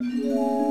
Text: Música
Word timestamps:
Música 0.00 0.69